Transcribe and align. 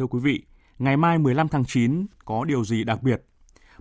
Thưa 0.00 0.06
quý 0.06 0.18
vị, 0.22 0.42
ngày 0.78 0.96
mai 0.96 1.18
15 1.18 1.48
tháng 1.48 1.64
9 1.64 2.06
có 2.24 2.44
điều 2.44 2.64
gì 2.64 2.84
đặc 2.84 3.02
biệt? 3.02 3.22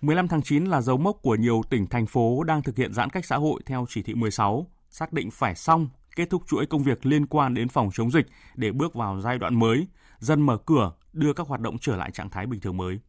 15 0.00 0.28
tháng 0.28 0.42
9 0.42 0.64
là 0.64 0.80
dấu 0.80 0.96
mốc 0.96 1.16
của 1.22 1.34
nhiều 1.34 1.62
tỉnh 1.70 1.86
thành 1.86 2.06
phố 2.06 2.42
đang 2.44 2.62
thực 2.62 2.76
hiện 2.76 2.92
giãn 2.92 3.10
cách 3.10 3.24
xã 3.24 3.36
hội 3.36 3.60
theo 3.66 3.86
chỉ 3.88 4.02
thị 4.02 4.14
16, 4.14 4.66
xác 4.90 5.12
định 5.12 5.30
phải 5.30 5.54
xong 5.54 5.88
kết 6.16 6.30
thúc 6.30 6.42
chuỗi 6.46 6.66
công 6.66 6.82
việc 6.82 7.06
liên 7.06 7.26
quan 7.26 7.54
đến 7.54 7.68
phòng 7.68 7.90
chống 7.92 8.10
dịch 8.10 8.26
để 8.54 8.72
bước 8.72 8.94
vào 8.94 9.20
giai 9.20 9.38
đoạn 9.38 9.58
mới, 9.58 9.86
dần 10.18 10.42
mở 10.42 10.56
cửa, 10.56 10.92
đưa 11.12 11.32
các 11.32 11.46
hoạt 11.46 11.60
động 11.60 11.78
trở 11.80 11.96
lại 11.96 12.10
trạng 12.10 12.30
thái 12.30 12.46
bình 12.46 12.60
thường 12.60 12.76
mới. 12.76 13.00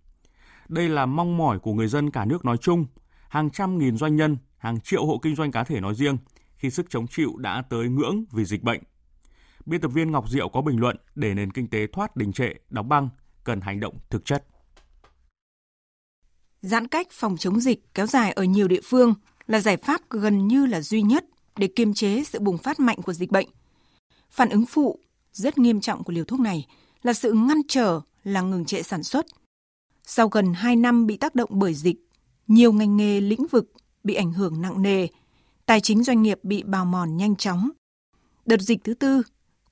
Đây 0.67 0.89
là 0.89 1.05
mong 1.05 1.37
mỏi 1.37 1.59
của 1.59 1.73
người 1.73 1.87
dân 1.87 2.11
cả 2.11 2.25
nước 2.25 2.45
nói 2.45 2.57
chung, 2.57 2.85
hàng 3.29 3.49
trăm 3.49 3.77
nghìn 3.77 3.97
doanh 3.97 4.15
nhân, 4.15 4.37
hàng 4.57 4.79
triệu 4.79 5.05
hộ 5.05 5.19
kinh 5.21 5.35
doanh 5.35 5.51
cá 5.51 5.63
thể 5.63 5.79
nói 5.79 5.95
riêng 5.95 6.17
khi 6.57 6.69
sức 6.69 6.85
chống 6.89 7.07
chịu 7.07 7.37
đã 7.37 7.61
tới 7.69 7.89
ngưỡng 7.89 8.25
vì 8.31 8.45
dịch 8.45 8.63
bệnh. 8.63 8.81
Biên 9.67 9.81
tập 9.81 9.87
viên 9.87 10.11
Ngọc 10.11 10.29
Diệu 10.29 10.49
có 10.49 10.61
bình 10.61 10.79
luận 10.79 10.97
để 11.15 11.33
nền 11.33 11.51
kinh 11.51 11.69
tế 11.69 11.87
thoát 11.93 12.15
đình 12.15 12.33
trệ, 12.33 12.49
đóng 12.69 12.89
băng, 12.89 13.09
cần 13.43 13.61
hành 13.61 13.79
động 13.79 13.97
thực 14.09 14.25
chất. 14.25 14.45
Giãn 16.61 16.87
cách 16.87 17.07
phòng 17.11 17.37
chống 17.37 17.59
dịch 17.59 17.93
kéo 17.93 18.07
dài 18.07 18.31
ở 18.31 18.43
nhiều 18.43 18.67
địa 18.67 18.81
phương 18.83 19.13
là 19.47 19.59
giải 19.59 19.77
pháp 19.77 20.01
gần 20.09 20.47
như 20.47 20.65
là 20.65 20.81
duy 20.81 21.01
nhất 21.01 21.25
để 21.57 21.67
kiềm 21.67 21.93
chế 21.93 22.23
sự 22.23 22.39
bùng 22.39 22.57
phát 22.57 22.79
mạnh 22.79 23.01
của 23.01 23.13
dịch 23.13 23.31
bệnh. 23.31 23.47
Phản 24.29 24.49
ứng 24.49 24.65
phụ 24.65 24.99
rất 25.31 25.57
nghiêm 25.57 25.81
trọng 25.81 26.03
của 26.03 26.13
liều 26.13 26.25
thuốc 26.25 26.39
này 26.39 26.67
là 27.03 27.13
sự 27.13 27.31
ngăn 27.31 27.57
trở 27.67 28.01
là 28.23 28.41
ngừng 28.41 28.65
trệ 28.65 28.81
sản 28.81 29.03
xuất. 29.03 29.25
Sau 30.03 30.27
gần 30.27 30.53
2 30.53 30.75
năm 30.75 31.07
bị 31.07 31.17
tác 31.17 31.35
động 31.35 31.49
bởi 31.53 31.73
dịch, 31.73 31.97
nhiều 32.47 32.73
ngành 32.73 32.97
nghề 32.97 33.21
lĩnh 33.21 33.47
vực 33.51 33.71
bị 34.03 34.13
ảnh 34.13 34.31
hưởng 34.31 34.61
nặng 34.61 34.81
nề, 34.81 35.07
tài 35.65 35.81
chính 35.81 36.03
doanh 36.03 36.21
nghiệp 36.21 36.39
bị 36.43 36.63
bào 36.63 36.85
mòn 36.85 37.17
nhanh 37.17 37.35
chóng. 37.35 37.69
Đợt 38.45 38.61
dịch 38.61 38.83
thứ 38.83 38.93
tư, 38.93 39.21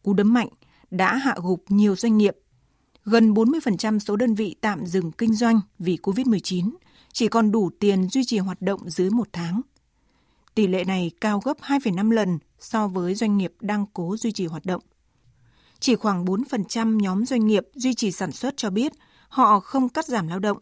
cú 0.06 0.14
đấm 0.14 0.34
mạnh 0.34 0.48
đã 0.92 1.16
hạ 1.16 1.36
gục 1.44 1.64
nhiều 1.70 1.96
doanh 1.96 2.18
nghiệp. 2.18 2.38
Gần 3.06 3.34
40% 3.34 4.00
số 4.00 4.16
đơn 4.16 4.36
vị 4.36 4.56
tạm 4.62 4.86
dừng 4.86 5.12
kinh 5.12 5.36
doanh 5.36 5.62
vì 5.80 5.98
COVID-19, 6.04 6.72
chỉ 7.14 7.28
còn 7.28 7.52
đủ 7.52 7.70
tiền 7.80 8.10
duy 8.10 8.24
trì 8.24 8.38
hoạt 8.38 8.62
động 8.62 8.90
dưới 8.90 9.10
một 9.10 9.28
tháng. 9.32 9.62
Tỷ 10.56 10.68
lệ 10.68 10.84
này 10.84 11.12
cao 11.22 11.40
gấp 11.40 11.58
2,5 11.62 12.12
lần 12.12 12.40
so 12.60 12.88
với 12.88 13.16
doanh 13.16 13.38
nghiệp 13.38 13.54
đang 13.60 13.86
cố 13.94 14.18
duy 14.18 14.32
trì 14.32 14.46
hoạt 14.46 14.66
động. 14.66 14.82
Chỉ 15.80 15.96
khoảng 15.96 16.26
4% 16.26 17.00
nhóm 17.00 17.26
doanh 17.26 17.48
nghiệp 17.48 17.64
duy 17.74 17.94
trì 17.94 18.12
sản 18.12 18.32
xuất 18.32 18.58
cho 18.58 18.70
biết 18.70 18.92
họ 19.30 19.60
không 19.60 19.90
cắt 19.90 20.06
giảm 20.06 20.28
lao 20.28 20.40
động. 20.40 20.58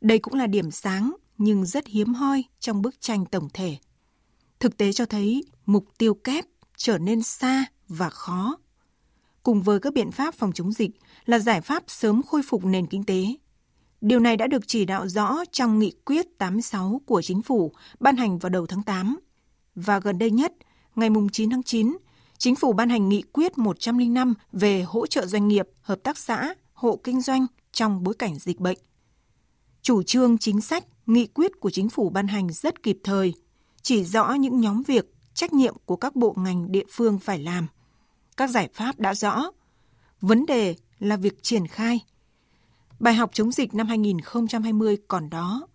Đây 0.00 0.18
cũng 0.18 0.34
là 0.34 0.46
điểm 0.46 0.70
sáng 0.70 1.16
nhưng 1.38 1.66
rất 1.66 1.86
hiếm 1.86 2.14
hoi 2.14 2.44
trong 2.60 2.82
bức 2.82 3.00
tranh 3.00 3.26
tổng 3.26 3.48
thể. 3.54 3.76
Thực 4.60 4.76
tế 4.76 4.92
cho 4.92 5.06
thấy 5.06 5.44
mục 5.66 5.84
tiêu 5.98 6.14
kép 6.14 6.44
trở 6.76 6.98
nên 6.98 7.22
xa 7.22 7.66
và 7.88 8.10
khó. 8.10 8.56
Cùng 9.46 9.62
với 9.62 9.80
các 9.80 9.94
biện 9.94 10.10
pháp 10.10 10.34
phòng 10.34 10.52
chống 10.52 10.72
dịch 10.72 10.90
là 11.24 11.38
giải 11.38 11.60
pháp 11.60 11.84
sớm 11.86 12.22
khôi 12.22 12.42
phục 12.48 12.64
nền 12.64 12.86
kinh 12.86 13.04
tế. 13.04 13.24
Điều 14.00 14.20
này 14.20 14.36
đã 14.36 14.46
được 14.46 14.62
chỉ 14.66 14.84
đạo 14.84 15.08
rõ 15.08 15.44
trong 15.52 15.78
nghị 15.78 15.92
quyết 16.04 16.38
86 16.38 17.00
của 17.06 17.22
chính 17.22 17.42
phủ 17.42 17.72
ban 18.00 18.16
hành 18.16 18.38
vào 18.38 18.50
đầu 18.50 18.66
tháng 18.66 18.82
8. 18.82 19.18
Và 19.74 20.00
gần 20.00 20.18
đây 20.18 20.30
nhất, 20.30 20.52
ngày 20.96 21.10
9 21.32 21.50
tháng 21.50 21.62
9, 21.62 21.96
Chính 22.38 22.56
phủ 22.56 22.72
ban 22.72 22.88
hành 22.88 23.08
nghị 23.08 23.22
quyết 23.22 23.58
105 23.58 24.34
về 24.52 24.82
hỗ 24.82 25.06
trợ 25.06 25.26
doanh 25.26 25.48
nghiệp, 25.48 25.68
hợp 25.80 25.98
tác 26.02 26.18
xã, 26.18 26.54
hộ 26.72 27.00
kinh 27.04 27.20
doanh 27.20 27.46
trong 27.72 28.02
bối 28.02 28.14
cảnh 28.14 28.38
dịch 28.38 28.60
bệnh. 28.60 28.78
Chủ 29.82 30.02
trương 30.02 30.38
chính 30.38 30.60
sách, 30.60 30.84
nghị 31.06 31.26
quyết 31.26 31.60
của 31.60 31.70
chính 31.70 31.88
phủ 31.88 32.10
ban 32.10 32.26
hành 32.28 32.52
rất 32.52 32.82
kịp 32.82 32.98
thời, 33.04 33.34
chỉ 33.82 34.04
rõ 34.04 34.32
những 34.32 34.60
nhóm 34.60 34.82
việc, 34.82 35.14
trách 35.34 35.52
nhiệm 35.52 35.74
của 35.84 35.96
các 35.96 36.16
bộ 36.16 36.34
ngành 36.38 36.72
địa 36.72 36.84
phương 36.90 37.18
phải 37.18 37.38
làm. 37.38 37.66
Các 38.36 38.50
giải 38.50 38.68
pháp 38.74 38.98
đã 38.98 39.14
rõ. 39.14 39.50
Vấn 40.20 40.46
đề 40.46 40.74
là 40.98 41.16
việc 41.16 41.42
triển 41.42 41.66
khai. 41.66 42.00
Bài 42.98 43.14
học 43.14 43.30
chống 43.32 43.52
dịch 43.52 43.74
năm 43.74 43.86
2020 43.86 44.96
còn 45.08 45.30
đó. 45.30 45.66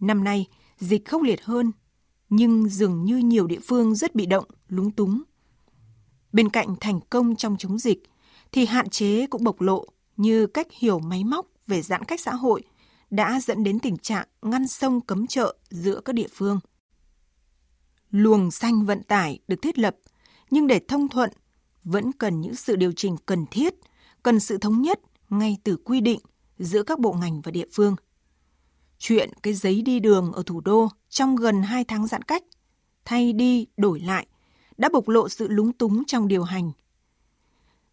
Năm 0.00 0.24
nay, 0.24 0.46
dịch 0.78 1.04
khốc 1.04 1.22
liệt 1.22 1.44
hơn, 1.44 1.72
nhưng 2.28 2.68
dường 2.68 3.04
như 3.04 3.16
nhiều 3.16 3.46
địa 3.46 3.60
phương 3.68 3.94
rất 3.94 4.14
bị 4.14 4.26
động, 4.26 4.44
lúng 4.68 4.90
túng. 4.90 5.22
Bên 6.32 6.48
cạnh 6.48 6.74
thành 6.80 7.00
công 7.10 7.36
trong 7.36 7.56
chống 7.58 7.78
dịch, 7.78 8.02
thì 8.52 8.66
hạn 8.66 8.88
chế 8.88 9.26
cũng 9.26 9.44
bộc 9.44 9.60
lộ 9.60 9.86
như 10.16 10.46
cách 10.46 10.66
hiểu 10.72 10.98
máy 10.98 11.24
móc 11.24 11.46
về 11.66 11.82
giãn 11.82 12.04
cách 12.04 12.20
xã 12.20 12.34
hội 12.34 12.62
đã 13.10 13.40
dẫn 13.42 13.64
đến 13.64 13.78
tình 13.78 13.96
trạng 13.96 14.28
ngăn 14.42 14.66
sông 14.66 15.00
cấm 15.00 15.26
chợ 15.26 15.56
giữa 15.70 16.00
các 16.04 16.12
địa 16.12 16.28
phương. 16.32 16.60
Luồng 18.10 18.50
xanh 18.50 18.84
vận 18.84 19.02
tải 19.02 19.38
được 19.48 19.62
thiết 19.62 19.78
lập, 19.78 19.96
nhưng 20.50 20.66
để 20.66 20.80
thông 20.88 21.08
thuận 21.08 21.30
vẫn 21.84 22.12
cần 22.12 22.40
những 22.40 22.54
sự 22.54 22.76
điều 22.76 22.92
chỉnh 22.92 23.16
cần 23.26 23.46
thiết, 23.50 23.74
cần 24.22 24.40
sự 24.40 24.58
thống 24.58 24.82
nhất 24.82 25.00
ngay 25.30 25.58
từ 25.64 25.76
quy 25.76 26.00
định 26.00 26.20
giữa 26.58 26.82
các 26.82 26.98
bộ 26.98 27.12
ngành 27.12 27.40
và 27.40 27.50
địa 27.50 27.66
phương. 27.72 27.96
Chuyện 28.98 29.30
cái 29.42 29.54
giấy 29.54 29.82
đi 29.82 30.00
đường 30.00 30.32
ở 30.32 30.42
thủ 30.46 30.60
đô 30.60 30.88
trong 31.08 31.36
gần 31.36 31.62
2 31.62 31.84
tháng 31.84 32.06
giãn 32.06 32.22
cách, 32.22 32.42
thay 33.04 33.32
đi 33.32 33.66
đổi 33.76 34.00
lại, 34.00 34.26
đã 34.76 34.88
bộc 34.92 35.08
lộ 35.08 35.28
sự 35.28 35.48
lúng 35.48 35.72
túng 35.72 36.04
trong 36.04 36.28
điều 36.28 36.42
hành. 36.42 36.72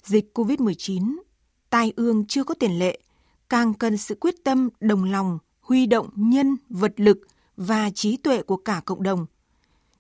Dịch 0.03 0.31
COVID-19, 0.33 1.17
tai 1.69 1.93
ương 1.95 2.25
chưa 2.27 2.43
có 2.43 2.53
tiền 2.53 2.79
lệ, 2.79 2.99
càng 3.49 3.73
cần 3.73 3.97
sự 3.97 4.15
quyết 4.19 4.35
tâm 4.43 4.69
đồng 4.79 5.03
lòng, 5.03 5.39
huy 5.61 5.85
động 5.85 6.09
nhân, 6.15 6.57
vật 6.69 6.93
lực 6.97 7.17
và 7.57 7.89
trí 7.89 8.17
tuệ 8.17 8.41
của 8.41 8.57
cả 8.57 8.81
cộng 8.85 9.03
đồng. 9.03 9.25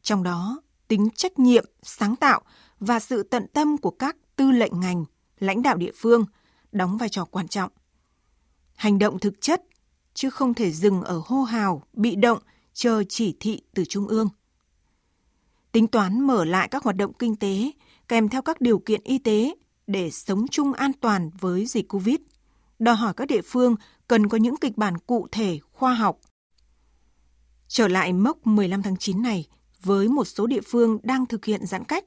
Trong 0.01 0.23
đó, 0.23 0.61
tính 0.87 1.09
trách 1.15 1.39
nhiệm, 1.39 1.65
sáng 1.83 2.15
tạo 2.15 2.41
và 2.81 2.99
sự 2.99 3.23
tận 3.23 3.47
tâm 3.53 3.77
của 3.77 3.91
các 3.91 4.17
tư 4.35 4.51
lệnh 4.51 4.79
ngành, 4.79 5.05
lãnh 5.39 5.61
đạo 5.61 5.77
địa 5.77 5.91
phương 5.95 6.25
đóng 6.71 6.97
vai 6.97 7.09
trò 7.09 7.25
quan 7.25 7.47
trọng. 7.47 7.71
Hành 8.75 8.99
động 8.99 9.19
thực 9.19 9.41
chất, 9.41 9.61
chứ 10.13 10.29
không 10.29 10.53
thể 10.53 10.71
dừng 10.71 11.01
ở 11.01 11.21
hô 11.25 11.43
hào, 11.43 11.83
bị 11.93 12.15
động, 12.15 12.39
chờ 12.73 13.03
chỉ 13.09 13.35
thị 13.39 13.61
từ 13.73 13.85
Trung 13.85 14.07
ương 14.07 14.29
tính 15.71 15.87
toán 15.87 16.21
mở 16.21 16.45
lại 16.45 16.67
các 16.67 16.83
hoạt 16.83 16.95
động 16.95 17.13
kinh 17.13 17.35
tế 17.35 17.71
kèm 18.07 18.29
theo 18.29 18.41
các 18.41 18.61
điều 18.61 18.79
kiện 18.79 19.01
y 19.03 19.17
tế 19.17 19.55
để 19.87 20.11
sống 20.11 20.47
chung 20.47 20.73
an 20.73 20.91
toàn 21.01 21.29
với 21.39 21.65
dịch 21.65 21.87
Covid. 21.89 22.15
Đòi 22.79 22.95
hỏi 22.95 23.13
các 23.13 23.27
địa 23.27 23.41
phương 23.41 23.75
cần 24.07 24.29
có 24.29 24.37
những 24.37 24.57
kịch 24.57 24.77
bản 24.77 24.97
cụ 24.97 25.27
thể, 25.31 25.59
khoa 25.71 25.93
học. 25.93 26.19
Trở 27.67 27.87
lại 27.87 28.13
mốc 28.13 28.47
15 28.47 28.83
tháng 28.83 28.97
9 28.97 29.21
này, 29.21 29.47
với 29.83 30.07
một 30.07 30.25
số 30.25 30.47
địa 30.47 30.61
phương 30.61 30.97
đang 31.03 31.25
thực 31.25 31.45
hiện 31.45 31.65
giãn 31.65 31.83
cách. 31.83 32.05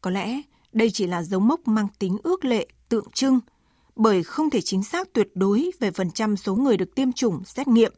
Có 0.00 0.10
lẽ 0.10 0.40
đây 0.72 0.90
chỉ 0.90 1.06
là 1.06 1.22
dấu 1.22 1.40
mốc 1.40 1.68
mang 1.68 1.88
tính 1.98 2.16
ước 2.22 2.44
lệ, 2.44 2.66
tượng 2.88 3.10
trưng, 3.14 3.40
bởi 3.96 4.22
không 4.22 4.50
thể 4.50 4.60
chính 4.60 4.82
xác 4.82 5.12
tuyệt 5.12 5.28
đối 5.34 5.70
về 5.80 5.90
phần 5.90 6.10
trăm 6.10 6.36
số 6.36 6.54
người 6.54 6.76
được 6.76 6.94
tiêm 6.94 7.12
chủng 7.12 7.44
xét 7.44 7.68
nghiệm 7.68 7.92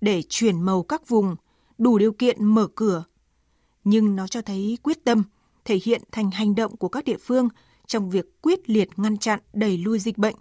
để 0.00 0.22
chuyển 0.28 0.62
màu 0.62 0.82
các 0.82 1.08
vùng, 1.08 1.36
đủ 1.78 1.98
điều 1.98 2.12
kiện 2.12 2.44
mở 2.44 2.66
cửa 2.74 3.04
nhưng 3.84 4.16
nó 4.16 4.26
cho 4.26 4.42
thấy 4.42 4.78
quyết 4.82 5.04
tâm, 5.04 5.22
thể 5.64 5.78
hiện 5.84 6.02
thành 6.12 6.30
hành 6.30 6.54
động 6.54 6.76
của 6.76 6.88
các 6.88 7.04
địa 7.04 7.16
phương 7.20 7.48
trong 7.86 8.10
việc 8.10 8.42
quyết 8.42 8.70
liệt 8.70 8.88
ngăn 8.96 9.16
chặn 9.18 9.40
đẩy 9.52 9.78
lùi 9.78 9.98
dịch 9.98 10.18
bệnh 10.18 10.34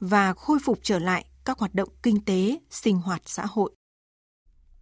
và 0.00 0.34
khôi 0.34 0.58
phục 0.64 0.78
trở 0.82 0.98
lại 0.98 1.24
các 1.44 1.58
hoạt 1.58 1.74
động 1.74 1.88
kinh 2.02 2.20
tế, 2.20 2.58
sinh 2.70 2.96
hoạt 2.96 3.22
xã 3.24 3.46
hội. 3.46 3.70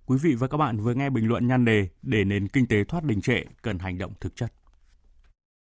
Quý 0.07 0.19
vị 0.23 0.35
và 0.35 0.49
các 0.49 0.57
bạn 0.57 0.81
vừa 0.81 0.95
nghe 0.95 1.11
bình 1.11 1.29
luận 1.29 1.49
nhan 1.49 1.65
đề 1.65 1.89
để 2.03 2.25
nền 2.25 2.49
kinh 2.49 2.67
tế 2.67 2.85
thoát 2.85 3.05
đình 3.05 3.21
trệ 3.21 3.45
cần 3.63 3.79
hành 3.79 3.99
động 3.99 4.13
thực 4.21 4.37
chất. 4.37 4.53